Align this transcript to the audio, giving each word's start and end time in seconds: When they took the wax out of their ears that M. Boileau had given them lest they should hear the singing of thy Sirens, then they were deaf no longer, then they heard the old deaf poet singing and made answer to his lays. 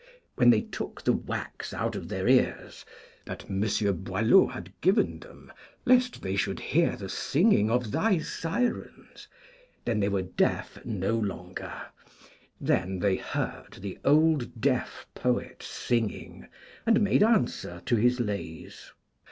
When 0.33 0.49
they 0.49 0.61
took 0.61 1.03
the 1.03 1.13
wax 1.13 1.75
out 1.75 1.95
of 1.95 2.07
their 2.09 2.27
ears 2.27 2.85
that 3.25 3.47
M. 3.51 3.61
Boileau 3.97 4.47
had 4.47 4.73
given 4.81 5.19
them 5.19 5.53
lest 5.85 6.23
they 6.23 6.35
should 6.35 6.59
hear 6.59 6.95
the 6.95 7.07
singing 7.07 7.69
of 7.69 7.91
thy 7.91 8.17
Sirens, 8.17 9.27
then 9.85 9.99
they 9.99 10.09
were 10.09 10.23
deaf 10.23 10.83
no 10.83 11.15
longer, 11.15 11.71
then 12.59 12.97
they 12.97 13.17
heard 13.17 13.73
the 13.79 13.99
old 14.03 14.59
deaf 14.59 15.05
poet 15.13 15.61
singing 15.61 16.47
and 16.87 16.99
made 17.01 17.21
answer 17.21 17.83
to 17.85 17.95
his 17.95 18.19
lays. 18.19 18.91